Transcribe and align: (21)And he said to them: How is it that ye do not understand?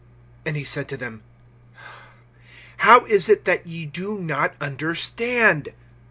(21)And 0.45 0.55
he 0.55 0.63
said 0.63 0.87
to 0.89 0.97
them: 0.97 1.21
How 2.77 3.05
is 3.05 3.29
it 3.29 3.45
that 3.45 3.67
ye 3.67 3.85
do 3.85 4.17
not 4.17 4.55
understand? 4.59 5.69